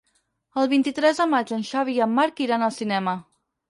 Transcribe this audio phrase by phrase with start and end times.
[0.61, 3.19] El vint-i-tres de maig en Xavi i en Marc iran al cinema.